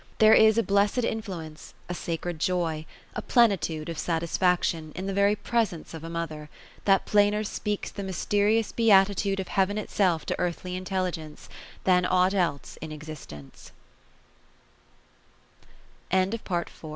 [0.17, 5.35] There is a blessed influence, a sacred joy, a plenitude of satisfaction, in the very
[5.35, 6.49] presence of a mother,
[6.85, 11.49] that plainer speaks the mysterious beati tude of Heaven itself to earthly intelligence,
[11.85, 12.91] than aught else in